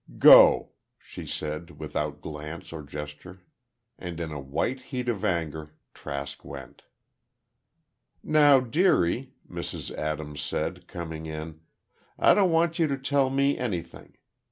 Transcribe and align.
"Go," 0.17 0.69
she 0.97 1.27
said, 1.27 1.77
without 1.79 2.21
glance 2.21 2.73
or 2.73 2.81
gesture. 2.81 3.43
And 3.99 4.19
in 4.19 4.31
a 4.31 4.39
white 4.39 4.81
heat 4.81 5.07
of 5.07 5.23
anger, 5.23 5.75
Trask 5.93 6.43
went. 6.43 6.81
"Now, 8.23 8.59
dearie," 8.61 9.35
Mrs. 9.47 9.93
Adams 9.95 10.41
said, 10.41 10.87
coming 10.87 11.27
in, 11.27 11.59
"I 12.17 12.33
don't 12.33 12.49
want 12.49 12.79
you 12.79 12.87
to 12.87 12.97
tell 12.97 13.29
me 13.29 13.59
anything. 13.59 14.17